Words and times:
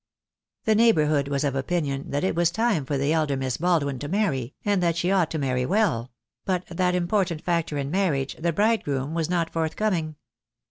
The 0.65 0.73
neighbourhood 0.73 1.27
was 1.27 1.43
of 1.43 1.53
opinion 1.53 2.09
that 2.09 2.23
it 2.23 2.33
was 2.33 2.49
time 2.49 2.85
for 2.87 2.97
the 2.97 3.13
elder 3.13 3.37
Miss 3.37 3.57
Baldwin 3.57 3.99
to 3.99 4.07
marry, 4.07 4.55
and 4.65 4.81
that 4.81 4.97
she 4.97 5.11
ought 5.11 5.29
to 5.29 5.37
marry 5.37 5.63
well; 5.63 6.11
but 6.43 6.65
that 6.69 6.95
important 6.95 7.43
factor 7.43 7.77
in 7.77 7.91
marriage, 7.91 8.35
the 8.39 8.51
bridegroom, 8.51 9.13
was 9.13 9.29
not 9.29 9.53
forthcoming. 9.53 10.15